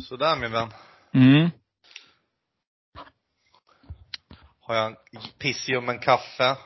[0.00, 0.68] Sådär min vän.
[1.14, 1.50] Mm.
[4.60, 4.96] Har jag en
[5.38, 6.56] pissium en kaffe.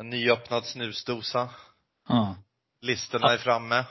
[0.00, 1.50] En nyöppnad snusdosa.
[2.08, 2.36] Ja.
[2.80, 3.84] Listorna är framme.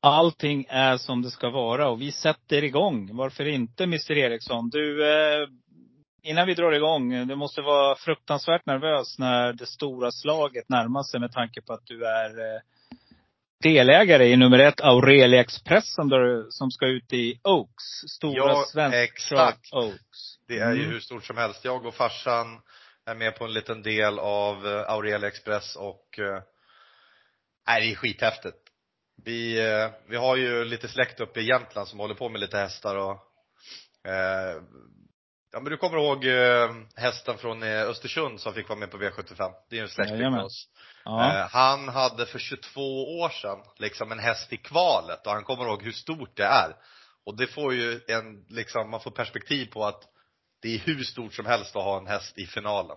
[0.00, 3.16] Allting är som det ska vara och vi sätter igång.
[3.16, 4.68] Varför inte Mr Eriksson?
[4.70, 5.48] Du, eh,
[6.22, 7.26] innan vi drar igång.
[7.26, 11.86] Du måste vara fruktansvärt nervös när det stora slaget närmar sig med tanke på att
[11.86, 12.60] du är eh,
[13.62, 17.84] delägare i nummer ett Aurelia Expressen där, som ska ut i Oaks.
[18.16, 19.72] Stora Ja, svenska exakt.
[19.72, 20.18] Oaks.
[20.48, 20.92] Det är ju Mm.
[20.92, 21.64] hur stort som helst.
[21.64, 22.60] Jag och farsan
[23.06, 26.06] är med på en liten del av eh, Aurelia Express och
[27.66, 28.56] nej, det är skithäftigt.
[29.24, 32.58] Vi, eh, vi har ju lite släkt uppe i Jämtland som håller på med lite
[32.58, 33.16] hästar och
[34.10, 34.62] eh,
[35.52, 38.96] Ja men du kommer ihåg eh, hästen från eh, Östersund som fick vara med på
[38.96, 39.50] V75?
[39.70, 40.68] Det är ju en släkting med oss.
[41.04, 41.38] Ja.
[41.38, 45.64] Eh, han hade för 22 år sedan liksom en häst i kvalet och han kommer
[45.64, 46.76] ihåg hur stort det är.
[47.26, 50.02] Och det får ju en, liksom, man får perspektiv på att
[50.62, 52.96] det är hur stort som helst att ha en häst i finalen.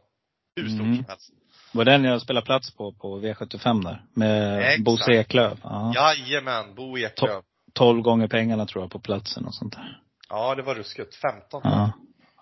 [0.56, 0.96] Hur stort Mm.
[0.96, 1.30] som helst.
[1.72, 4.06] Var den jag spelade plats på, på V75 där.
[4.14, 4.84] Med Exakt.
[4.84, 5.59] Bosse Eklöf.
[5.64, 5.94] Ja.
[5.96, 7.44] Jajamän, Bo Eklöf.
[7.74, 10.00] 12 gånger pengarna tror jag på platsen och sånt där.
[10.30, 11.16] Ja, det var ruskigt.
[11.16, 11.62] 15.
[11.63, 11.92] Ja.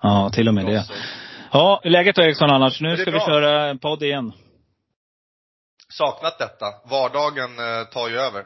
[0.02, 0.86] Ja, till och med det.
[1.52, 2.82] Ja, läget då Eriksson annars?
[2.82, 3.26] Nu ska vi bra.
[3.28, 4.34] köra en podd igen.
[5.90, 6.66] Saknat detta.
[6.90, 8.46] Vardagen eh, tar ju över.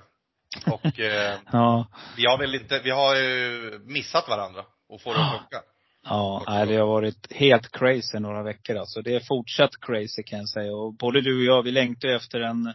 [0.72, 1.88] Och eh, Ja.
[2.18, 5.62] vi har väl inte, vi har ju missat varandra och får det att funka.
[6.04, 9.02] Ja, nej, det har varit helt crazy några veckor alltså.
[9.02, 10.74] Det är fortsatt crazy kan jag säga.
[10.76, 12.74] Och både du och jag, vi längtar efter en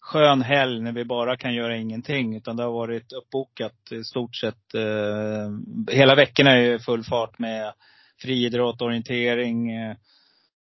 [0.00, 2.36] skön helg när vi bara kan göra ingenting.
[2.36, 4.74] Utan det har varit uppbokat i stort sett.
[4.74, 7.72] Eh, hela veckorna är ju full fart med
[8.22, 9.96] friidrott, orientering, eh,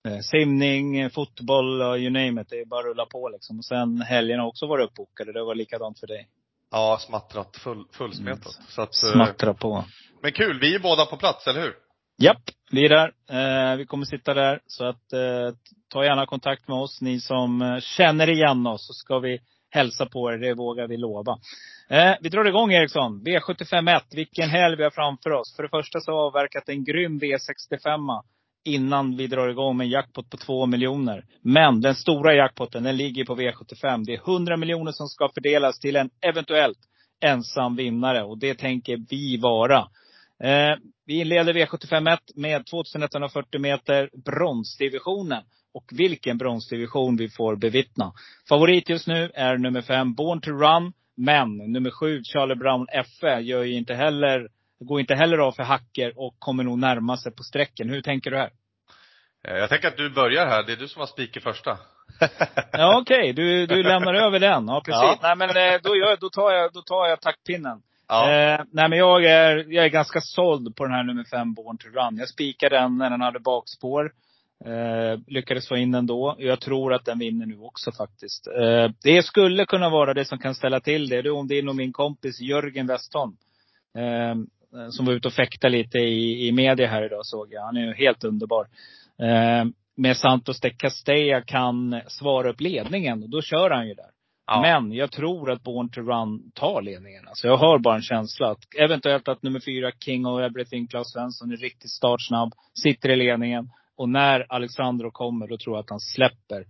[0.08, 2.48] eh, simning, eh, fotboll, you name it.
[2.50, 3.58] Det är bara att rulla på liksom.
[3.58, 5.32] Och sen helgerna har också varit uppbokade.
[5.32, 6.28] Det var likadant för dig.
[6.70, 8.56] Ja, smattrat, full, fullsmetat.
[8.58, 8.66] Mm.
[8.68, 9.84] Så att, Smattra på.
[10.22, 11.74] men kul, vi är båda på plats, eller hur?
[12.18, 13.12] Japp, vi är där.
[13.30, 14.60] Eh, vi kommer sitta där.
[14.66, 15.54] Så att eh,
[15.88, 17.00] ta gärna kontakt med oss.
[17.00, 19.40] Ni som känner igen oss så ska vi
[19.70, 20.38] hälsa på er.
[20.38, 21.38] Det vågar vi lova.
[21.88, 23.22] Eh, vi drar igång Eriksson.
[23.24, 24.00] V751.
[24.10, 25.56] Vilken helg vi har framför oss.
[25.56, 28.22] För det första så har vi avverkat en grym V65
[28.64, 31.24] innan vi drar igång med en jackpot på 2 miljoner.
[31.42, 34.04] Men den stora jackpoten den ligger på V75.
[34.06, 36.78] Det är 100 miljoner som ska fördelas till en eventuellt
[37.20, 38.22] ensam vinnare.
[38.22, 39.78] Och det tänker vi vara.
[40.42, 40.76] Eh,
[41.06, 45.42] vi inleder V751 med 2140 meter bronsdivisionen.
[45.74, 48.12] Och vilken bronsdivision vi får bevittna.
[48.48, 50.92] Favorit just nu är nummer fem Born to Run.
[51.16, 52.86] Men nummer sju Charlie Brown
[53.20, 54.48] FE gör ju inte heller,
[54.80, 57.90] går inte heller av för hacker och kommer nog närma sig på sträcken.
[57.90, 58.50] Hur tänker du här?
[59.48, 61.78] Eh, Jag tänker att du börjar här, det är du som har spiker första.
[62.72, 64.68] Ja okej, du, du lämnar över den.
[64.68, 65.02] Ja precis.
[65.02, 65.18] Ja.
[65.22, 67.82] Nej men eh, då, gör, då, tar jag, då tar jag taktpinnen.
[68.08, 68.30] Ja.
[68.32, 71.78] Eh, nej men jag är, jag är ganska såld på den här nummer fem Born
[71.78, 72.16] to Run.
[72.18, 74.12] Jag spikade den när den hade bakspår.
[74.64, 76.36] Eh, lyckades få in den då.
[76.38, 78.46] Jag tror att den vinner nu också faktiskt.
[78.46, 81.22] Eh, det skulle kunna vara det som kan ställa till det.
[81.22, 83.36] Det är om är nog min kompis Jörgen Westholm.
[83.98, 84.34] Eh,
[84.90, 87.62] som var ute och fäktade lite i, i media här idag såg jag.
[87.62, 88.66] Han är ju helt underbar.
[89.18, 89.64] Eh,
[89.96, 93.22] med Santos de Castella kan svara upp ledningen.
[93.22, 94.10] Och då kör han ju där.
[94.46, 94.60] Ja.
[94.60, 97.28] Men jag tror att Born to Run tar ledningen.
[97.28, 101.12] Alltså jag har bara en känsla att eventuellt att nummer fyra, King of Everything, Claes
[101.12, 102.52] Svensson, är riktigt startsnabb.
[102.82, 103.70] Sitter i ledningen.
[104.00, 106.64] Och när Alexandro kommer, då tror jag att han släpper.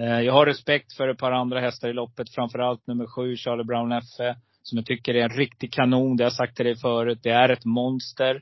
[0.00, 2.34] Eh, jag har respekt för ett par andra hästar i loppet.
[2.34, 4.36] Framförallt nummer sju, Charlie Brown FE.
[4.62, 6.16] Som jag tycker är en riktig kanon.
[6.16, 7.18] Det har jag sagt till dig förut.
[7.22, 8.34] Det är ett monster.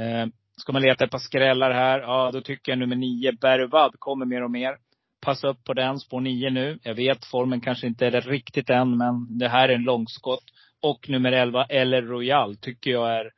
[0.00, 3.94] Eh, ska man leta ett par skrällar här, ja då tycker jag nummer nio, Bervad,
[3.98, 4.76] kommer mer och mer.
[5.20, 6.78] Passa upp på den, spår nio nu.
[6.82, 10.44] Jag vet formen kanske inte är det riktigt än, men det här är en långskott.
[10.82, 13.30] Och nummer 11, Eller Royal, tycker jag är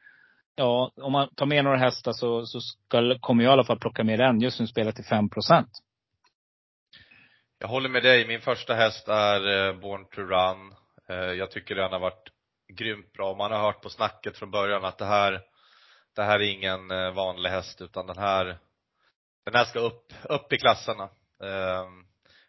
[0.58, 3.78] Ja, om man tar med några hästar så, så ska, kommer jag i alla fall
[3.78, 4.40] plocka med den.
[4.40, 5.68] Just nu spelar till 5 procent.
[7.58, 8.26] Jag håller med dig.
[8.26, 10.74] Min första häst är eh, Born to Run.
[11.08, 12.28] Eh, jag tycker den har varit
[12.72, 13.34] grymt bra.
[13.34, 15.40] Man har hört på snacket från början att det här,
[16.16, 18.44] det här är ingen eh, vanlig häst utan den här,
[19.44, 21.04] den här ska upp, upp i klasserna.
[21.44, 22.04] Ehm,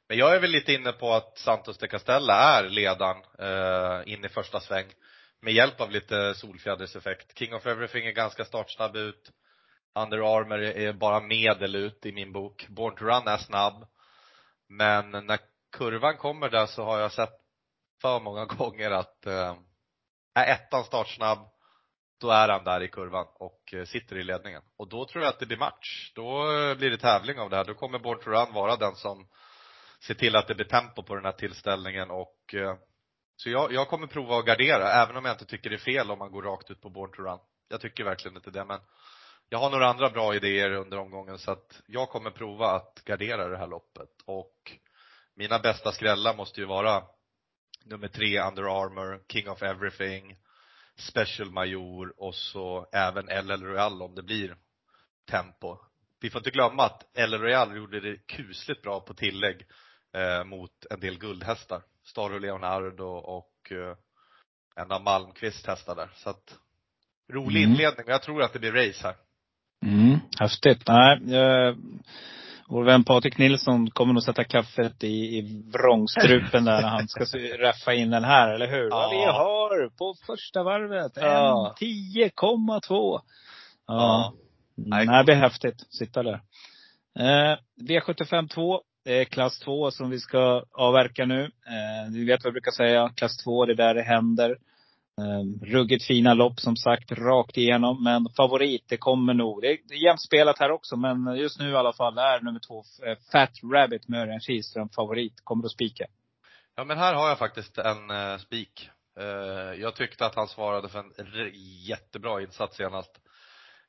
[0.08, 3.18] men jag är väl lite inne på att Santos de Castella är ledaren
[4.08, 4.86] in i första sväng
[5.42, 7.38] med hjälp av lite solfjäderseffekt.
[7.38, 9.32] King of Everything är ganska startsnabb ut.
[9.96, 12.68] Under Armour är bara medel ut i min bok.
[12.70, 13.88] Born to Run är snabb.
[14.70, 15.40] Men när
[15.78, 17.34] kurvan kommer där så har jag sett
[18.02, 19.56] för många gånger att eh,
[20.36, 21.40] är ettan startsnabb,
[22.22, 24.62] då är han där i kurvan och eh, sitter i ledningen.
[24.78, 26.12] Och då tror jag att det blir match.
[26.16, 27.66] Då eh, blir det tävling av det här.
[27.66, 29.28] Då kommer Born to Run vara den som
[30.08, 32.76] ser till att det blir tempo på den här tillställningen och eh,
[33.40, 36.12] så jag, jag kommer prova att gardera, även om jag inte tycker det är fel
[36.12, 37.40] om man går rakt ut på Born to Run.
[37.70, 38.80] Jag tycker verkligen inte det, men
[39.50, 43.48] jag har några andra bra idéer under omgången så att jag kommer prova att gardera
[43.48, 44.72] det här loppet och
[45.36, 47.04] mina bästa skrällar måste ju vara
[47.86, 50.38] nummer tre Under Armour, King of Everything,
[50.96, 54.56] Special Major och så även LL Royal om det blir
[55.32, 55.78] tempo.
[56.20, 59.68] Vi får inte glömma att LL Royal gjorde det kusligt bra på tillägg
[60.14, 61.82] eh, mot en del guldhästar.
[62.12, 63.96] Staro Leonardo och eh,
[64.84, 66.10] en av Malmqvist hästar där.
[66.16, 66.58] Så att
[67.34, 67.72] rolig Mm.
[67.72, 69.16] inledning, men jag tror att det blir race här.
[69.86, 70.88] Mm, häftigt.
[70.88, 71.76] Nej, eh,
[72.68, 75.08] vår vän Patrik Nilsson kommer nog sätta kaffet i,
[75.38, 78.90] i vrångstrupen där när han ska se- räffa in den här, eller hur?
[78.90, 79.10] Ja.
[79.12, 81.76] Vi har på första varvet, Ja.
[81.82, 83.22] en 10,2.
[83.88, 84.34] Ja.
[84.76, 85.94] Nej, Nej, det blir häftigt.
[85.94, 86.42] Sitta där.
[87.20, 87.58] Eh,
[87.90, 88.82] V75 2.
[89.04, 91.44] Det är klass 2 som vi ska avverka nu.
[91.44, 93.14] Eh, ni vet vad jag brukar säga.
[93.16, 94.58] Klass 2, det är där det händer.
[95.20, 98.04] Eh, ruggigt fina lopp som sagt, rakt igenom.
[98.04, 99.62] Men favorit, det kommer nog.
[99.62, 102.42] Det är, det är jämnt spelat här också, men just nu i alla fall är
[102.42, 105.34] nummer två, eh, Fat Rabbit med Örjan Kihlström favorit.
[105.44, 106.06] Kommer att spika.
[106.76, 108.90] Ja men här har jag faktiskt en eh, spik.
[109.20, 111.52] Eh, jag tyckte att han svarade för en
[111.86, 113.12] jättebra insats senast.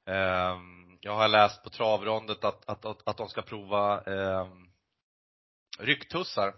[0.06, 0.56] Eh,
[1.00, 4.46] jag har läst på travrondet att, att, att, att de ska prova eh,
[5.80, 6.54] rycktussar.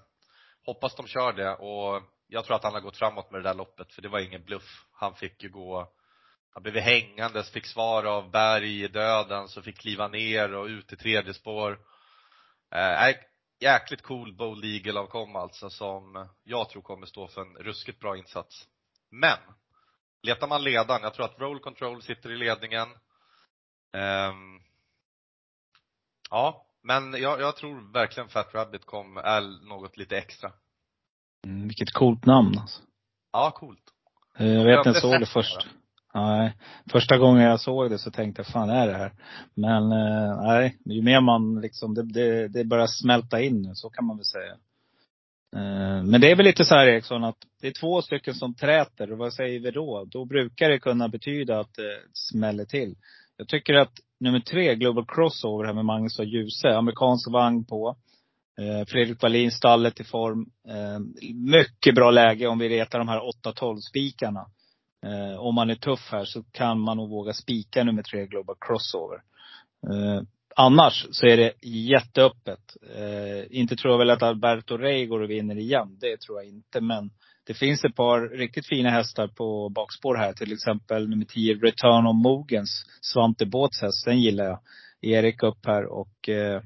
[0.66, 3.54] Hoppas de kör det och jag tror att han har gått framåt med det där
[3.54, 4.86] loppet för det var ingen bluff.
[4.92, 5.92] Han fick ju gå,
[6.50, 10.92] han blev hängandes, fick svar av Berg i döden, så fick kliva ner och ut
[10.92, 11.78] i tredje spår.
[12.74, 13.14] Eh,
[13.60, 18.00] jäkligt cool Bold Eagle av Kom alltså som jag tror kommer stå för en ruskigt
[18.00, 18.68] bra insats.
[19.10, 19.38] Men,
[20.22, 22.88] letar man ledaren, jag tror att Roll Control sitter i ledningen.
[23.92, 24.60] Ehm,
[26.30, 30.52] ja, men jag, jag tror verkligen Fat Rabbit kom, är något lite extra.
[31.46, 32.82] Mm, vilket coolt namn alltså.
[33.32, 33.82] Ja, coolt.
[34.38, 35.66] Eh, Jag Jag vet jag inte såg det först.
[36.14, 36.56] Nej.
[36.90, 39.12] Första gången jag såg det så tänkte jag, fan är det här?
[39.54, 43.90] Men eh, nej, ju mer man liksom, det, det, det börjar smälta in nu, så
[43.90, 44.52] kan man väl säga.
[45.56, 48.54] Eh, Men det är väl lite så här Eriksson, att det är två stycken som
[48.54, 49.12] träter.
[49.12, 50.04] Och vad säger vi då?
[50.04, 52.96] Då brukar det kunna betyda att det smäller till.
[53.36, 57.96] Jag tycker att nummer tre, Global Crossover här med Magnus och Djuse, amerikansk vagn på.
[58.60, 60.46] Eh, Fredrik Wallin, stallet i form.
[60.68, 60.98] Eh,
[61.34, 64.46] mycket bra läge om vi retar de här 8-12 spikarna.
[65.06, 68.56] Eh, om man är tuff här så kan man nog våga spika nummer tre Global
[68.60, 69.18] Crossover.
[69.90, 70.22] Eh,
[70.56, 72.76] annars så är det jätteöppet.
[72.96, 75.96] Eh, inte tror jag väl att Alberto Rey går och vinner igen.
[76.00, 76.80] Det tror jag inte.
[76.80, 77.10] Men
[77.46, 80.32] det finns ett par riktigt fina hästar på bakspår här.
[80.32, 84.04] Till exempel nummer 10 Return of Mogens, Svante Båths häst.
[84.04, 84.58] Den gillar jag.
[85.00, 86.62] Erik upp här och eh,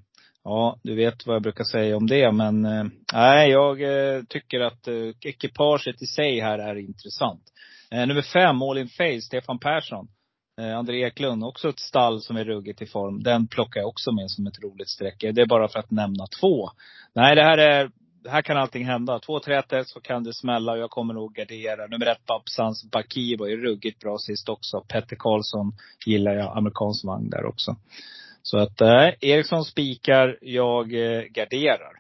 [0.49, 2.33] Ja, du vet vad jag brukar säga om det.
[2.33, 7.42] Men eh, nej, jag eh, tycker att eh, ekipaget i sig här är intressant.
[7.90, 10.09] Eh, nummer fem, All in Face, Stefan Persson.
[10.61, 13.23] Eh, André Eklund, också ett stall som är ruggigt i form.
[13.23, 15.21] Den plockar jag också med som ett roligt streck.
[15.21, 16.71] Det är bara för att nämna två.
[17.14, 17.90] Nej, det här är
[18.28, 19.18] här kan allting hända.
[19.18, 21.87] Två träter så kan det smälla och jag kommer nog gardera.
[21.87, 24.85] Nummer ett, Babsans Baki var ju ruggigt bra sist också.
[24.88, 25.73] Petter Karlsson
[26.06, 26.56] gillar jag.
[26.56, 27.76] Amerikansk vagn där också.
[28.42, 31.92] Så att eh, Eriksson spikar, jag eh, garderar.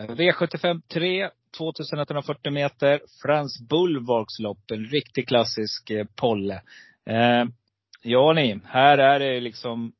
[0.00, 3.00] Eh, V75 3, 2140 meter.
[3.22, 4.70] Frans Bulwarks lopp.
[4.70, 6.62] En riktig klassisk eh, polle.
[7.10, 7.44] Eh,
[8.02, 9.92] ja ni, här är det liksom,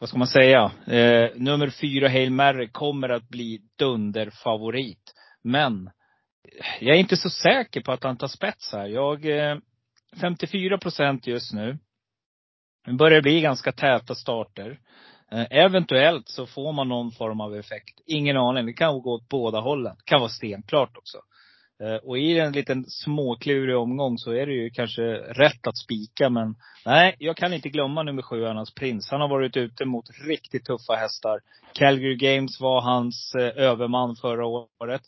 [0.00, 0.72] vad ska man säga?
[0.86, 5.14] Eh, nummer fyra, Hail Mary, kommer att bli dunderfavorit.
[5.42, 5.90] Men
[6.80, 8.86] jag är inte så säker på att han tar spets här.
[8.86, 9.56] Jag, eh,
[10.20, 11.78] 54 procent just nu.
[12.86, 14.80] Det börjar bli ganska täta starter.
[15.32, 18.00] Eh, eventuellt så får man någon form av effekt.
[18.06, 18.66] Ingen aning.
[18.66, 19.96] Det kan gå åt båda hållen.
[19.96, 21.18] Det kan vara stenklart också.
[21.80, 26.30] Eh, och i en liten småklurig omgång så är det ju kanske rätt att spika.
[26.30, 26.54] Men
[26.86, 29.10] nej, jag kan inte glömma nummer sju, Annas Prins.
[29.10, 31.40] Han har varit ute mot riktigt tuffa hästar.
[31.74, 35.02] Calgary Games var hans eh, överman förra året.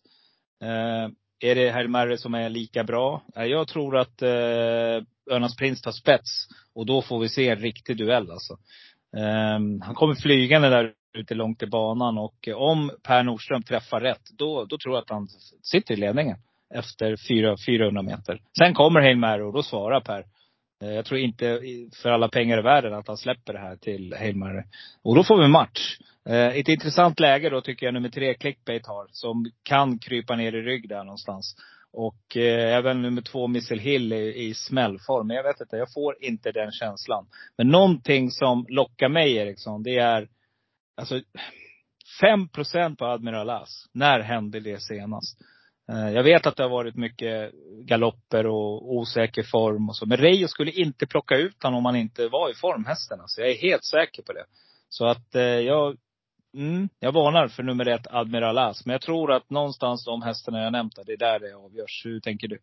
[0.63, 1.09] Eh,
[1.41, 3.23] är det Herr som är lika bra?
[3.37, 6.49] Eh, jag tror att eh, Örnas Prins tar spets.
[6.75, 8.59] Och då får vi se en riktig duell alltså.
[9.17, 14.23] Ehm, han kommer flygande där ute långt i banan och om Per Nordström träffar rätt,
[14.39, 15.29] då, då tror jag att han
[15.63, 16.39] sitter i ledningen.
[16.75, 17.17] Efter
[17.67, 18.41] 400 meter.
[18.59, 20.25] Sen kommer Hail Mary och då svarar Per.
[20.83, 21.61] Eh, jag tror inte
[22.03, 24.63] för alla pengar i världen att han släpper det här till Hail Mary.
[25.03, 25.99] Och då får vi match.
[26.29, 29.07] Eh, ett intressant läge då tycker jag nummer tre Clickbait har.
[29.11, 31.57] Som kan krypa ner i rygg där någonstans.
[31.93, 35.27] Och eh, även nummer två Missile Hill i, i smällform.
[35.27, 37.27] Men jag vet inte, jag får inte den känslan.
[37.57, 40.29] Men någonting som lockar mig Eriksson, det är
[40.97, 41.21] alltså
[42.23, 43.87] 5% på Admiral As.
[43.93, 45.39] När hände det senast?
[45.93, 47.53] Eh, jag vet att det har varit mycket
[47.85, 50.07] galopper och osäker form och så.
[50.07, 53.21] Men Reijo skulle inte plocka ut honom om han inte var i form, hästen.
[53.21, 53.41] Alltså.
[53.41, 54.45] Jag är helt säker på det.
[54.89, 55.97] Så att eh, jag,
[56.55, 58.87] mm, jag varnar för nummer ett, Admiral As.
[58.87, 62.03] Men jag tror att någonstans de hästarna jag nämnt, det är där det avgörs.
[62.05, 62.59] Hur tänker du?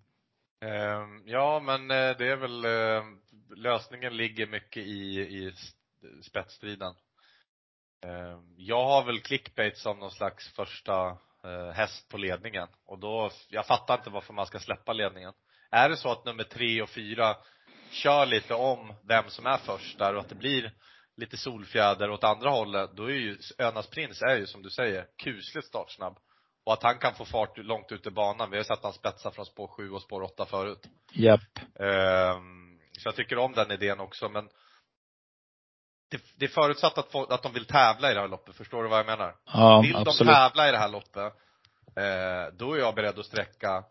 [0.62, 3.04] Eh, ja, men eh, det är väl, eh,
[3.56, 5.54] lösningen ligger mycket i, i
[6.24, 6.94] spetsstriden.
[8.06, 11.18] Ehm, jag har väl clickbait som någon slags första
[11.74, 12.68] häst på ledningen.
[12.86, 15.34] Och då, jag fattar inte varför man ska släppa ledningen.
[15.72, 17.36] Är det så att nummer tre och fyra
[17.92, 20.72] kör lite om vem som är först där och att det blir
[21.18, 25.06] lite solfjäder åt andra hållet, då är ju Önas prins är ju som du säger
[25.18, 26.18] kusligt startsnabb.
[26.66, 28.52] Och att han kan få fart långt ut i banan.
[28.52, 30.88] Vi har sett han spetsa från spår 7 och spår 8 förut.
[31.14, 31.60] Japp.
[31.80, 34.50] Um, så jag tycker om den idén också men
[36.10, 38.84] det, det är förutsatt att, få, att de vill tävla i det här loppet, förstår
[38.84, 39.36] du vad jag menar?
[39.46, 40.28] Ja, vill absolut.
[40.28, 41.34] de tävla i det här loppet,
[41.96, 43.84] eh, då är jag beredd att sträcka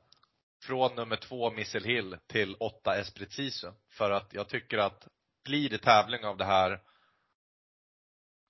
[0.63, 3.71] från nummer två Missile Hill till åtta Esprit Sisu.
[3.91, 5.09] För att jag tycker att
[5.45, 6.81] blir det tävling av det här,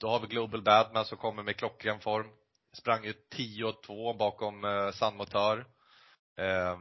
[0.01, 2.27] då har vi Global Badman som kommer med klockren form.
[2.73, 5.67] Sprang ju 10-2 bakom eh, Sun Motör.
[6.39, 6.79] Eh,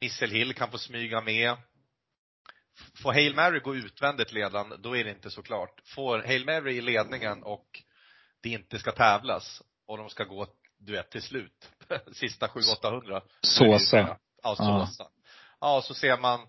[0.00, 1.56] Missile Hill kan få smyga med.
[3.02, 5.80] Får Hail Mary gå utvändigt ledande, då är det inte så klart.
[5.84, 7.82] Får Hail Mary i ledningen och
[8.42, 10.46] det inte ska tävlas och de ska gå,
[10.78, 11.70] du vet, till slut,
[12.12, 13.22] sista 700-800.
[13.40, 14.18] Såsa.
[14.42, 15.02] Ja, såsa.
[15.02, 15.10] Ja.
[15.60, 16.40] ja, så ser man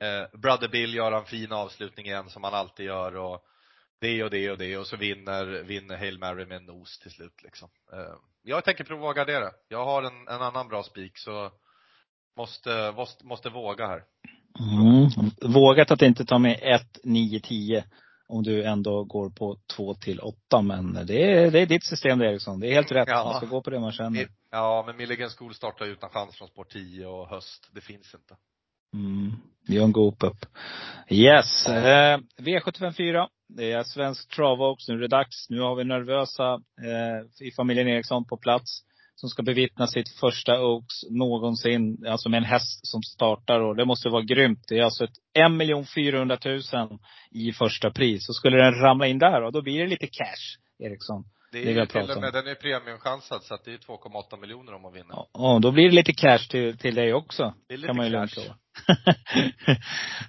[0.00, 3.44] eh, Brother Bill göra en fin avslutning igen som han alltid gör och
[4.00, 7.10] det och det och det och så vinner, vinner Hail Mary med en nos till
[7.10, 7.68] slut liksom.
[7.92, 9.50] Eh, jag tänker prova att gardera.
[9.68, 11.52] Jag har en, en annan bra spik så
[12.36, 14.04] måste, måste, måste våga här.
[14.60, 15.30] Mm.
[15.54, 17.84] Vågat att inte ta med 1, 9, 10
[18.28, 20.62] om du ändå går på 2 till 8.
[20.62, 22.60] Men det är, det är ditt system det Eriksson.
[22.60, 23.08] Det är helt rätt.
[23.08, 23.24] Ja.
[23.24, 24.28] Man ska gå på det man känner.
[24.50, 27.70] Ja, men Milligan School startar utan chans från sport 10 och höst.
[27.74, 28.36] Det finns inte.
[28.94, 29.32] Mm.
[29.68, 30.46] Björn Goop upp.
[31.10, 31.66] Yes.
[31.68, 33.28] Eh, V75 4.
[33.48, 34.88] Det är svensk travåks.
[34.88, 35.50] Nu är det dags.
[35.50, 38.82] Nu har vi nervösa eh, i familjen Eriksson på plats
[39.20, 43.60] som ska bevittna sitt första Oaks någonsin, alltså med en häst som startar.
[43.60, 44.64] Och det måste vara grymt.
[44.68, 45.18] Det är alltså ett
[45.80, 46.60] 1 400 000
[47.30, 48.26] i första pris.
[48.26, 51.24] Så skulle den ramla in där, och då blir det lite cash, Eriksson.
[51.52, 54.40] Det är det ju till och med, den är premiumchansad så att det är 2,8
[54.40, 55.10] miljoner om man vinner.
[55.10, 57.54] Ja, och då blir det lite cash till, till dig också.
[57.68, 58.28] Det är lite kan man ju lova.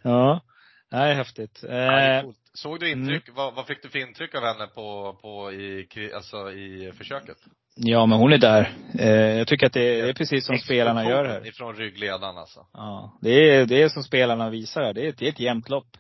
[0.04, 0.42] ja.
[0.90, 1.60] Det är häftigt.
[1.62, 2.38] Ja, det är coolt.
[2.54, 3.36] Såg du intryck, mm.
[3.36, 7.38] vad, vad, fick du för intryck av henne på, på i, alltså i försöket?
[7.82, 8.78] Ja, men hon är där.
[9.00, 11.48] Eh, jag tycker att det är precis som spelarna gör här.
[11.48, 12.68] ifrån ryggledaren alltså.
[12.74, 13.18] Ja.
[13.22, 14.94] Det är, det är som spelarna visar här.
[14.94, 15.98] Det är, det är ett jämnt lopp.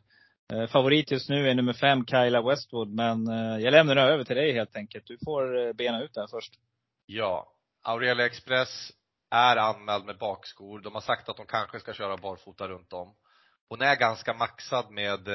[0.53, 2.89] Eh, favorit just nu är nummer fem, Kyla Westwood.
[2.89, 5.07] Men eh, jag lämnar över till dig helt enkelt.
[5.07, 6.53] Du får bena ut det här först.
[7.05, 7.47] Ja.
[7.83, 8.91] Aurelia Express
[9.31, 10.79] är anmäld med bakskor.
[10.79, 13.15] De har sagt att de kanske ska köra barfota runt om.
[13.69, 15.27] Hon är ganska maxad med,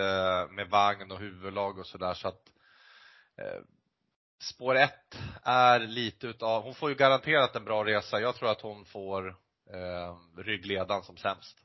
[0.51, 2.43] med vagn och huvudlag och sådär så att
[4.45, 8.21] spår ett är lite utav, hon får ju garanterat en bra resa.
[8.21, 9.29] Jag tror att hon får
[9.73, 11.59] eh, ryggledan som sämst.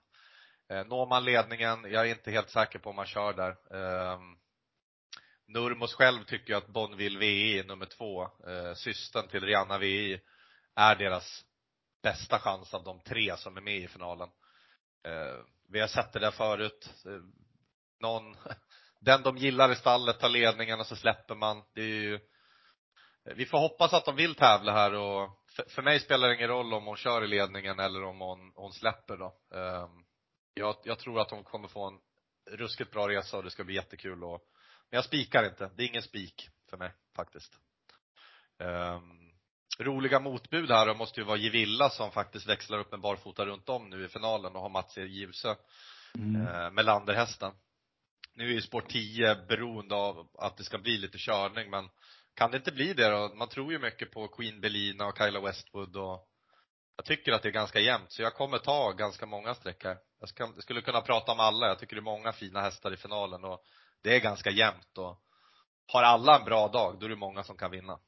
[0.70, 3.50] Eh, når man ledningen, jag är inte helt säker på om man kör där.
[3.74, 4.20] Eh,
[5.48, 10.22] Nurmos själv tycker ju att Bonville VI, nummer två, eh, systern till Rihanna VI,
[10.76, 11.46] är deras
[12.04, 14.30] bästa chans av de tre som är med i finalen.
[15.06, 16.94] Eh, vi har sett det där förut.
[17.06, 17.22] Eh,
[18.00, 18.36] någon,
[19.00, 21.64] den de gillar i stallet tar ledningen och så släpper man.
[21.74, 22.20] Det är ju
[23.36, 25.30] vi får hoppas att de vill tävla här och
[25.68, 28.74] för, mig spelar det ingen roll om hon kör i ledningen eller om hon, hon
[28.74, 29.58] släpper då.
[29.58, 30.04] Ehm,
[30.54, 32.00] jag, jag tror att hon kommer få en
[32.58, 34.42] ruskigt bra resa och det ska bli jättekul och,
[34.90, 35.72] men jag spikar inte.
[35.76, 37.60] Det är ingen spik för mig faktiskt.
[38.58, 39.32] Um,
[39.80, 43.70] roliga motbud här då måste ju vara Gevilla som faktiskt växlar upp med barfota runt
[43.70, 45.06] om nu i finalen och har Mats E.
[45.06, 45.56] Givsö
[46.16, 46.42] mm.
[46.42, 47.52] uh, med Landerhästen.
[48.34, 51.90] Nu är ju sport 10 beroende av att det ska bli lite körning men
[52.40, 53.34] kan det inte bli det då?
[53.36, 56.28] Man tror ju mycket på Queen Belina och Kyla Westwood och
[56.96, 59.98] Jag tycker att det är ganska jämnt, så jag kommer ta ganska många streck här.
[60.20, 61.68] Jag, ska, jag skulle kunna prata om alla.
[61.68, 63.64] Jag tycker det är många fina hästar i finalen och
[64.04, 65.22] det är ganska jämnt och
[65.94, 68.00] har alla en bra dag, då är det många som kan vinna.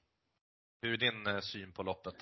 [0.82, 2.16] Hur är din eh, syn på loppet?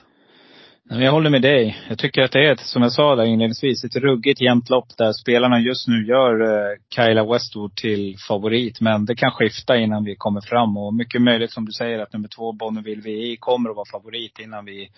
[0.91, 1.77] Jag håller med dig.
[1.89, 4.97] Jag tycker att det är, ett, som jag sa där inledningsvis, ett ruggigt jämnt lopp
[4.97, 8.81] där spelarna just nu gör eh, Kyla Westwood till favorit.
[8.81, 10.77] Men det kan skifta innan vi kommer fram.
[10.77, 14.39] Och mycket möjligt som du säger att nummer två Bonneville VI kommer att vara favorit
[14.39, 14.89] innan vi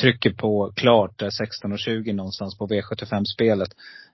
[0.00, 1.30] trycker på klart eh, där
[1.66, 3.70] 16.20 någonstans på V75-spelet.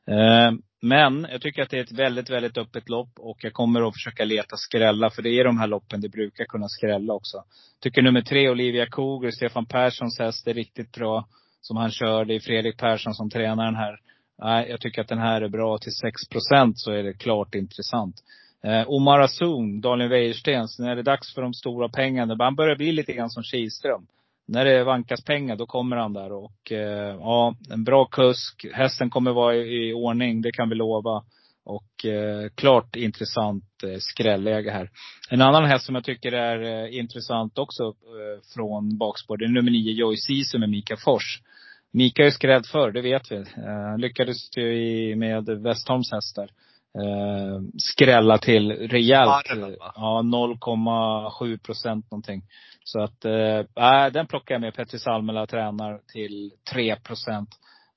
[0.08, 3.88] Eh, men jag tycker att det är ett väldigt, väldigt öppet lopp och jag kommer
[3.88, 5.10] att försöka leta skrälla.
[5.10, 7.44] För det är de här loppen det brukar kunna skrälla också.
[7.80, 11.28] Tycker nummer tre, Olivia Koger, Stefan Perssons häst, är riktigt bra.
[11.60, 12.24] Som han kör.
[12.24, 14.00] Det är Fredrik Persson som tränar den här.
[14.42, 15.78] Nej, jag tycker att den här är bra.
[15.78, 18.16] Till 6 procent så är det klart intressant.
[18.64, 22.36] Eh, Omar Azoun, Daniel Wäjerstens, när det är dags för de stora pengarna.
[22.38, 24.06] Han börjar bli lite grann som Kihlström
[24.48, 26.32] när det vankas pengar, då kommer han där.
[26.32, 28.66] Och eh, ja, en bra kusk.
[28.72, 31.24] Hästen kommer vara i, i ordning, det kan vi lova.
[31.64, 34.90] Och eh, klart intressant eh, skrälläge här.
[35.30, 39.48] En annan häst som jag tycker är eh, intressant också eh, från bakspår, det är
[39.48, 41.42] nummer nio Joy Sisu med Mika Fors.
[41.92, 43.36] Mika är ju skrälld förr, det vet vi.
[43.36, 46.50] Eh, lyckades ju i, med Westholms hästar
[46.94, 49.46] eh, skrälla till rejält.
[49.94, 52.42] Ja, 0,7 procent någonting.
[52.88, 54.74] Så att, eh, äh, den plockar jag med.
[54.74, 57.48] Petri Salmela tränar till 3 procent.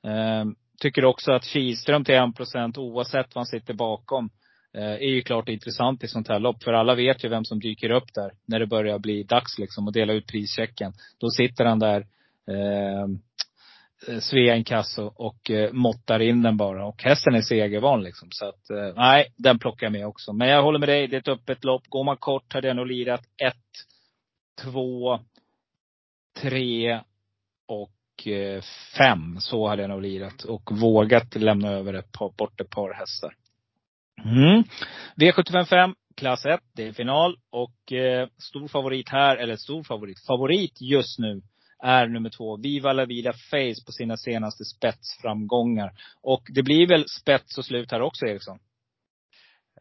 [0.04, 0.46] Eh,
[0.82, 4.30] tycker också att Kihlström till 1 procent, oavsett vad han sitter bakom,
[4.74, 6.64] eh, är ju klart intressant i sånt här lopp.
[6.64, 9.88] För alla vet ju vem som dyker upp där, när det börjar bli dags liksom
[9.88, 10.94] att dela ut prischecken.
[11.18, 12.00] Då sitter han där,
[12.52, 13.08] eh,
[14.08, 16.86] Eh, Svea inkasso och eh, måttar in den bara.
[16.86, 18.28] Och hästen är segervan liksom.
[18.32, 20.34] Så att, eh, nej, den plockar jag med också.
[20.34, 21.88] Men jag håller med dig, det är ett öppet lopp.
[21.88, 23.56] Går man kort hade jag nog lirat ett,
[24.64, 25.20] två,
[26.42, 27.02] tre
[27.68, 28.62] och eh,
[28.98, 29.40] fem.
[29.40, 30.44] Så hade jag nog lirat.
[30.44, 33.36] Och vågat lämna över ett par, bort ett par hästar.
[34.26, 34.64] Mm.
[35.16, 37.38] V755, klass 1, det är final.
[37.50, 41.42] Och eh, stor favorit här, eller stor favorit, favorit just nu
[41.84, 42.58] är nummer två.
[42.58, 45.92] Viva La Vida Face på sina senaste spetsframgångar.
[46.22, 48.60] Och det blir väl spets och slut här också, Eriksson?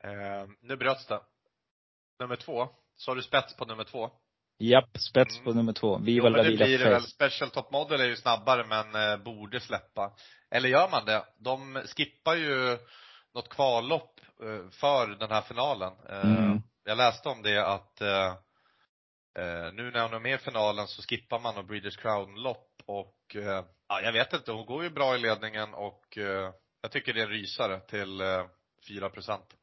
[0.05, 1.21] Eh, nu bröts det.
[2.21, 2.69] Nummer två.
[2.97, 4.11] Sa du spets på nummer två?
[4.61, 5.45] Japp, spets mm.
[5.45, 5.99] på nummer två.
[5.99, 7.03] Viva jo, La det blir det väl.
[7.03, 10.13] Special Top Model är ju snabbare men eh, borde släppa.
[10.51, 11.25] Eller gör man det?
[11.39, 12.79] De skippar ju
[13.35, 15.93] något kvallopp eh, för den här finalen.
[16.09, 16.63] Eh, mm.
[16.85, 18.35] Jag läste om det att eh,
[19.39, 23.37] Eh, nu när hon är med i finalen så skippar man och Breeders Crown-lopp och
[23.37, 26.19] eh, ja, jag vet inte, hon går ju bra i ledningen och
[26.83, 28.47] jag tycker det är en rysare till eh,
[28.89, 29.55] 4 procent.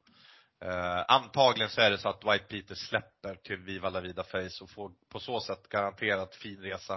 [0.61, 4.63] Eh, antagligen så är det så att White Peter släpper till Viva La Vida Face
[4.63, 6.93] och får på så sätt garanterat fin resa.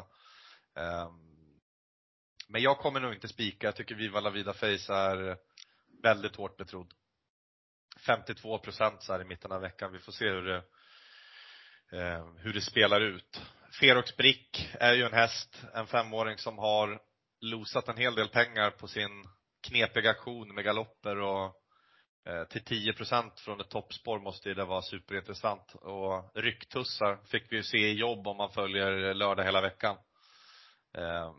[0.76, 1.10] Eh,
[2.48, 3.66] men jag kommer nog inte spika.
[3.66, 5.36] Jag tycker Viva La Vida Face är
[6.02, 6.94] väldigt hårt betrodd.
[8.06, 9.92] 52 procent så här i mitten av veckan.
[9.92, 10.62] Vi får se hur det
[11.92, 13.42] eh, hur det spelar ut.
[13.80, 17.00] Ferox Brick är ju en häst, en femåring som har
[17.40, 19.24] losat en hel del pengar på sin
[19.62, 21.59] knepiga aktion med galopper och
[22.50, 25.74] till 10 procent från ett toppspår måste ju det vara superintressant.
[25.74, 29.96] Och rycktussar fick vi ju se i jobb om man följer lördag hela veckan.
[30.98, 31.32] Eh,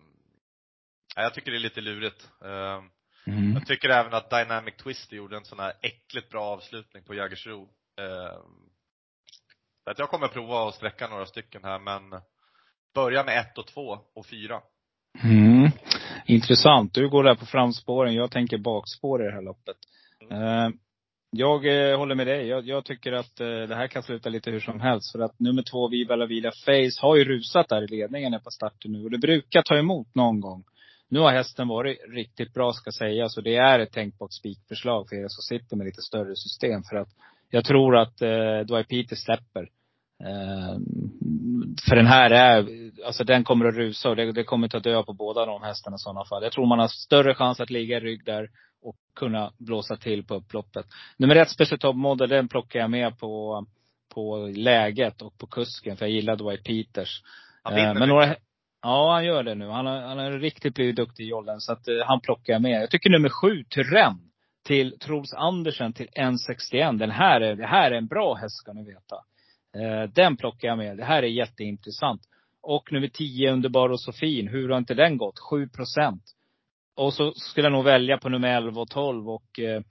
[1.15, 2.29] jag tycker det är lite lurigt.
[2.45, 2.83] Eh,
[3.27, 3.53] mm.
[3.53, 7.61] Jag tycker även att Dynamic Twist gjorde en sån här äckligt bra avslutning på Jägersro.
[7.99, 8.41] Eh,
[9.83, 12.21] så att jag kommer prova att sträcka några stycken här men
[12.93, 14.61] börja med ett och två och fyra.
[15.23, 15.71] Mm.
[16.25, 16.93] Intressant.
[16.93, 18.15] Du går där på framspåren.
[18.15, 19.77] Jag tänker bakspår i det här loppet.
[20.29, 20.69] Eh,
[21.31, 22.47] jag eh, håller med dig.
[22.47, 25.11] Jag, jag, tycker att eh, det här kan sluta lite hur som helst.
[25.11, 28.51] För att nummer två, Viva La Vida Face, har ju rusat där i ledningen på
[28.51, 29.03] starten nu.
[29.03, 30.63] Och det brukar ta emot någon gång.
[31.09, 33.37] Nu har hästen varit riktigt bra ska sägas.
[33.37, 36.83] Och det är ett tänkbart spikförslag för er som sitter med lite större system.
[36.83, 37.09] För att
[37.49, 39.61] jag tror att eh, Dwight Peter släpper.
[40.23, 40.77] Eh,
[41.89, 42.67] för den här är,
[43.05, 45.95] alltså den kommer att rusa och det, det kommer ta död på båda de hästarna
[45.95, 46.43] i sådana fall.
[46.43, 48.49] Jag tror man har större chans att ligga i rygg där
[48.81, 50.85] och kunna blåsa till på upploppet.
[51.17, 53.65] Nummer ett Special Top Model, den plockar jag med på,
[54.13, 55.97] på läget och på kusken.
[55.97, 57.21] För jag gillar Dwight Peters.
[57.63, 58.35] Han eh, men några,
[58.81, 59.67] Ja, han gör det nu.
[59.67, 61.59] Han har, han har riktigt blivit duktig i jollen.
[61.59, 62.81] Så att uh, han plockar jag med.
[62.81, 64.31] Jag tycker nummer sju, Tyrann
[64.63, 66.97] till Troels Andersen till 1,61.
[66.97, 69.15] Den här är, det här är en bra häst ska ni veta.
[69.77, 70.97] Eh, den plockar jag med.
[70.97, 72.21] Det här är jätteintressant.
[72.61, 74.47] Och nummer 10, Underbar och så fin.
[74.47, 75.39] Hur har inte den gått?
[75.39, 76.23] 7 procent.
[76.95, 79.81] Och så skulle jag nog välja på nummer 11 och 12 och eh,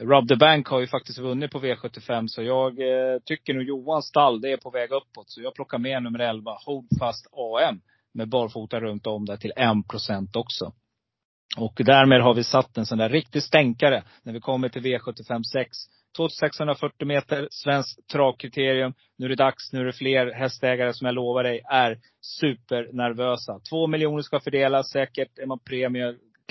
[0.00, 4.06] Rob the Bank har ju faktiskt vunnit på V75 så jag eh, tycker nog Johans
[4.06, 5.30] stall, det är på väg uppåt.
[5.30, 7.80] Så jag plockar med nummer 11, Holdfast AM.
[8.14, 10.72] med barfota runt om där till 1% också.
[11.58, 15.42] Och därmed har vi satt en sån där riktig stänkare när vi kommer till V75
[15.52, 15.76] 6.
[16.16, 18.94] 2640 meter, svenskt travkriterium.
[19.18, 23.60] Nu är det dags, nu är det fler hästägare som jag lovar dig är supernervösa.
[23.70, 25.58] Två miljoner ska fördelas, säkert är man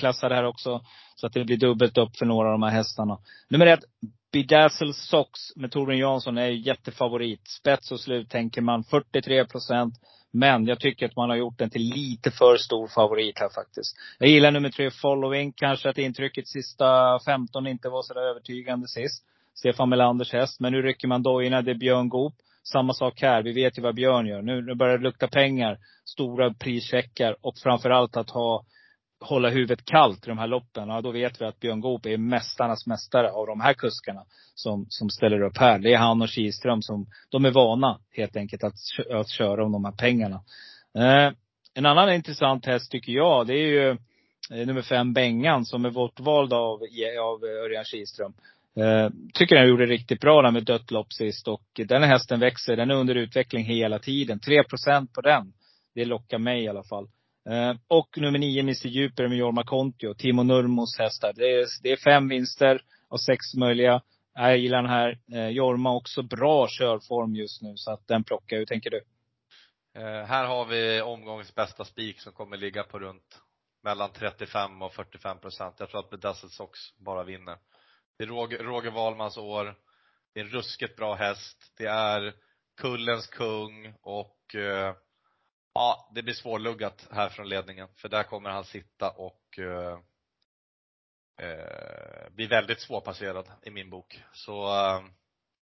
[0.00, 0.80] klassade här också.
[1.14, 3.18] Så att det blir dubbelt upp för några av de här hästarna.
[3.48, 3.84] Nummer ett,
[4.32, 7.48] Bedazzle Sox med Torbjörn Jansson är jättefavorit.
[7.48, 9.94] Spets och slut tänker man, 43 procent.
[10.32, 13.96] Men jag tycker att man har gjort den till lite för stor favorit här faktiskt.
[14.18, 15.52] Jag gillar nummer tre, Following.
[15.52, 19.24] Kanske att intrycket sista 15 inte var så där övertygande sist.
[19.54, 20.60] Stefan Melanders häst.
[20.60, 21.62] Men nu rycker man dojorna.
[21.62, 22.34] Det är Björn Goop.
[22.62, 23.42] Samma sak här.
[23.42, 24.42] Vi vet ju vad Björn gör.
[24.42, 25.78] Nu, nu börjar det lukta pengar.
[26.04, 27.36] Stora prischeckar.
[27.40, 28.64] Och framförallt att ha
[29.20, 30.88] hålla huvudet kallt i de här loppen.
[30.88, 34.86] Ja, då vet vi att Björn Goop är mästarnas mästare av de här kuskarna som,
[34.88, 35.78] som ställer upp här.
[35.78, 38.74] Det är han och Kihlström som, de är vana helt enkelt att,
[39.14, 40.42] att köra om de här pengarna.
[40.94, 41.32] Eh,
[41.74, 45.90] en annan intressant häst tycker jag, det är ju eh, nummer fem Bengan som är
[45.90, 46.80] bortvald av,
[47.22, 48.32] av Örjan Kihlström.
[48.76, 51.48] Eh, tycker den gjorde riktigt bra där med dött lopp sist.
[51.48, 52.76] Och den hästen växer.
[52.76, 54.40] Den är under utveckling hela tiden.
[54.40, 55.52] 3% på den.
[55.94, 57.08] Det lockar mig i alla fall.
[57.48, 60.14] Eh, och nummer nio, Mr Djuper med Jorma Kontio.
[60.14, 61.32] Timo Nurmos hästar.
[61.36, 64.02] Det är, det är fem vinster av sex möjliga.
[64.34, 65.18] Jag gillar den här.
[65.32, 67.72] Eh, Jorma också bra körform just nu.
[67.76, 68.58] Så att den plockar jag.
[68.58, 69.02] Hur tänker du?
[69.94, 73.40] Eh, här har vi omgångens bästa spik som kommer ligga på runt
[73.82, 75.74] mellan 35 och 45 procent.
[75.78, 77.56] Jag tror att Bedazzled Sox bara vinner.
[78.18, 79.74] Det är Roger, Roger Wahlmans år.
[80.34, 81.72] Det är en ruskigt bra häst.
[81.78, 82.34] Det är
[82.76, 84.94] kullens kung och eh,
[85.80, 87.88] Ja, det blir svårluggat här från ledningen.
[87.96, 89.98] För där kommer han sitta och eh,
[91.48, 94.22] eh, bli väldigt svårpasserad i min bok.
[94.32, 95.02] Så eh,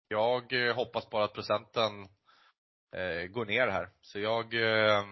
[0.09, 2.09] jag hoppas bara att procenten
[2.97, 3.89] eh, går ner här.
[4.01, 5.05] Så jag, eh,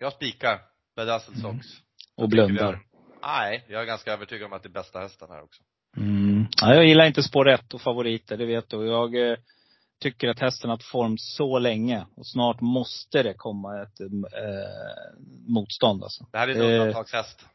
[0.00, 0.60] jag spikar
[0.96, 1.54] Bedazzled Sox.
[1.54, 1.64] Mm.
[2.16, 2.80] Och blundar?
[3.22, 5.62] nej, jag är ganska övertygad om att det är bästa hästen här också.
[5.96, 6.46] Mm.
[6.60, 8.86] Ja, jag gillar inte spår 1 och favoriter, det vet du.
[8.86, 9.36] Jag
[10.00, 12.06] tycker att hästen har haft form så länge.
[12.16, 14.06] Och snart måste det komma ett eh,
[15.48, 16.26] motstånd alltså.
[16.32, 17.46] Det här är en undantagshäst.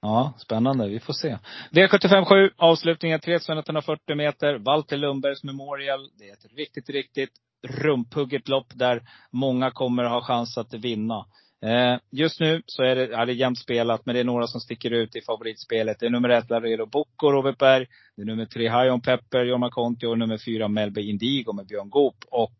[0.00, 0.88] Ja, spännande.
[0.88, 1.38] Vi får se.
[1.70, 4.58] V75 7, avslutningen 3140 meter.
[4.58, 6.10] Walter Lundbergs Memorial.
[6.18, 7.30] Det är ett riktigt, riktigt
[7.68, 11.26] rumpugget lopp där många kommer ha chans att vinna.
[11.62, 14.46] Eh, just nu så är det, ja, det är jämnt spelat, men det är några
[14.46, 16.00] som sticker ut i favoritspelet.
[16.00, 17.86] Det är nummer ett, Laredo Bocco, Robert Berg.
[18.16, 21.90] Det är nummer tre, Hion Pepper, Jorma Conti och nummer fyra, Melby Indigo med Björn
[21.90, 22.24] Goop.
[22.26, 22.58] Och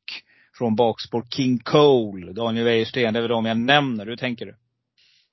[0.58, 3.14] från bakspår King Cole, Daniel Wäjersten.
[3.14, 4.06] Det är väl de jag nämner.
[4.06, 4.56] Hur tänker du?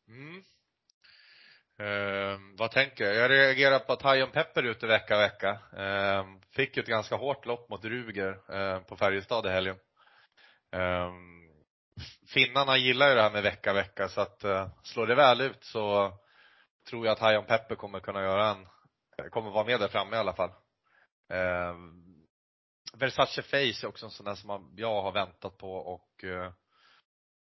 [0.07, 0.41] Mm.
[1.79, 3.15] Eh, vad tänker jag?
[3.15, 5.49] Jag reagerar på att Hion Pepper är ute vecka vecka.
[5.77, 6.25] Eh,
[6.55, 9.75] fick ju ett ganska hårt lopp mot Ruger eh, på Färjestad i helgen.
[10.71, 11.11] Eh,
[12.35, 15.41] Eh, finnarna gillar ju det här med vecka, vecka så att uh, slår det väl
[15.41, 16.13] ut så
[16.89, 18.67] tror jag att Hajon Pepper kommer kunna göra en,
[19.29, 20.49] kommer vara med där framme i alla fall.
[21.33, 21.75] Uh,
[22.93, 26.51] Versace Face är också en sån där som jag har väntat på och uh,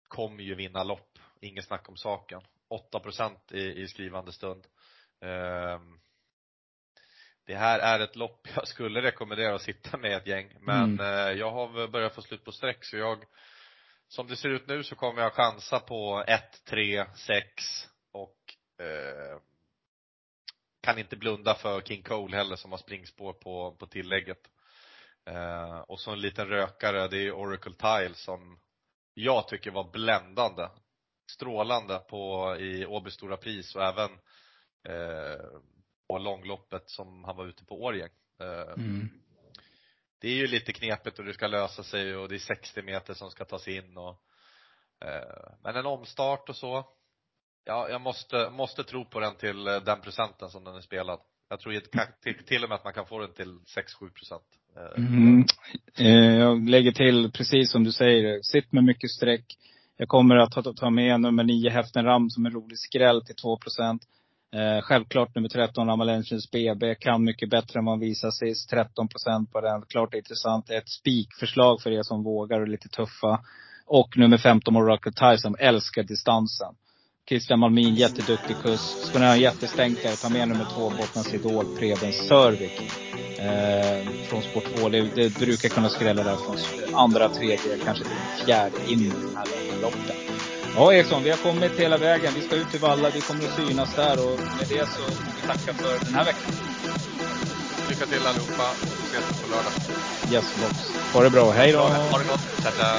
[0.08, 1.20] kommer ju vinna lopp.
[1.42, 2.42] Inget snack om saken.
[2.70, 4.68] 8 procent i, i skrivande stund.
[5.24, 5.80] Uh,
[7.46, 11.38] det här är ett lopp jag skulle rekommendera att sitta med ett gäng men mm.
[11.38, 13.26] jag har börjat få slut på streck så jag
[14.08, 18.38] som det ser ut nu så kommer jag chansa på 1, 3, 6 och
[18.86, 19.40] eh,
[20.82, 24.42] kan inte blunda för King Cole heller som har springspår på, på tillägget.
[25.26, 28.60] Eh, och så en liten rökare, det är Oracle Tile som
[29.14, 30.68] jag tycker var bländande.
[31.32, 34.12] Strålande på, i Åby Stora Pris och även
[34.90, 35.46] eh,
[36.08, 38.12] på långloppet som han var ute på Årjäng.
[38.42, 39.10] Eh, mm
[40.20, 43.14] det är ju lite knepigt och det ska lösa sig och det är 60 meter
[43.14, 44.22] som ska tas in och
[45.06, 46.86] eh, men en omstart och så
[47.68, 51.20] ja, jag måste, måste tro på den till eh, den procenten som den är spelad.
[51.50, 51.74] Jag tror
[52.24, 54.44] till, till och med att man kan få den till 6-7 procent.
[54.76, 55.04] Eh.
[55.04, 55.46] Mm.
[55.98, 59.58] Eh, jag lägger till, precis som du säger, sitt med mycket streck.
[59.98, 63.36] Jag kommer att ta, ta med nummer 9, Häften Ram, som en rolig skräll till
[63.36, 64.02] 2 procent.
[64.56, 68.70] Eh, självklart nummer 13, Amalensius BB, kan mycket bättre än vad han visade sist.
[68.70, 69.82] 13 procent på den.
[69.82, 70.70] Klart intressant.
[70.70, 73.40] Ett spikförslag för er som vågar och är lite tuffa.
[73.86, 76.76] Och nummer 15, Oracle Tie, som älskar distansen.
[77.30, 78.84] Christian Malmin, jätteduktig kusk.
[78.84, 82.82] Ska ni ha en jättestänkare, ta med nummer två, Bottnas Idol, Preben Sörvik.
[83.40, 84.90] Eh, från sport 2.
[84.90, 86.58] Det, det, brukar kunna skrälla där från
[86.96, 90.37] andra, tredje, kanske till fjärde in i den här loppen.
[90.80, 92.34] Ja Eriksson, vi har kommit hela vägen.
[92.36, 95.34] Vi ska ut till Valla, vi kommer att synas där och med det så får
[95.36, 96.52] vi tacka för den här veckan.
[97.90, 99.74] Lycka till allihopa, vi ses på lördag.
[100.32, 100.74] Yes box.
[101.14, 101.80] Ha det bra, hej då!
[101.80, 102.98] Ha det gott, ciao, ciao.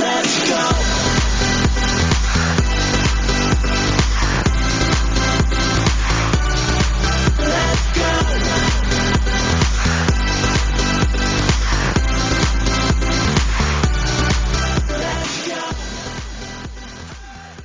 [0.00, 0.99] Let's go!